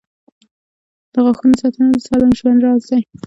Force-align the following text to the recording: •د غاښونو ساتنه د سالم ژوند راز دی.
•د 1.13 1.15
غاښونو 1.25 1.55
ساتنه 1.61 1.87
د 1.93 1.97
سالم 2.07 2.31
ژوند 2.39 2.63
راز 2.65 2.81
دی. 2.89 3.01